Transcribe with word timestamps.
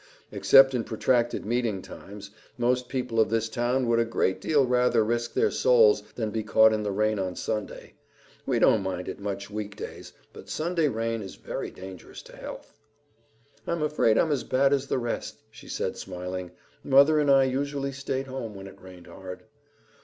Except 0.31 0.73
in 0.73 0.83
protracted 0.83 1.45
meeting 1.45 1.83
times, 1.83 2.31
most 2.57 2.89
people 2.89 3.19
of 3.19 3.29
this 3.29 3.47
town 3.47 3.87
would 3.87 3.99
a 3.99 4.03
great 4.03 4.41
deal 4.41 4.65
rather 4.65 5.03
risk 5.05 5.35
their 5.35 5.51
souls 5.51 6.01
than 6.15 6.31
be 6.31 6.41
caught 6.41 6.73
in 6.73 6.81
the 6.81 6.91
rain 6.91 7.19
on 7.19 7.35
Sunday. 7.35 7.93
We 8.47 8.57
don't 8.57 8.81
mind 8.81 9.07
it 9.07 9.19
much 9.19 9.51
week 9.51 9.75
days, 9.75 10.11
but 10.33 10.49
Sunday 10.49 10.87
rain 10.87 11.21
is 11.21 11.35
very 11.35 11.69
dangerous 11.69 12.23
to 12.23 12.35
health." 12.35 12.73
"I'm 13.67 13.83
afraid 13.83 14.17
I'm 14.17 14.31
as 14.31 14.43
bad 14.43 14.73
as 14.73 14.87
the 14.87 14.97
rest," 14.97 15.43
she 15.51 15.67
said, 15.67 15.97
smiling. 15.97 16.49
"Mother 16.83 17.19
and 17.19 17.29
I 17.29 17.43
usually 17.43 17.91
stayed 17.91 18.25
home 18.25 18.55
when 18.55 18.65
it 18.65 18.81
rained 18.81 19.05
hard." 19.05 19.43